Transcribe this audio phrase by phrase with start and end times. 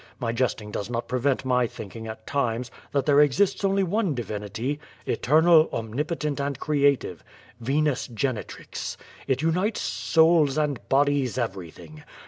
[0.17, 4.79] My jesting does not prevent my thinking at times, that there exists only one divinity—
[5.05, 7.23] eternal, omnipotent, and creative—
[7.59, 8.97] Venus Genitrix.
[9.27, 12.01] It unites souls, and bodies, everything.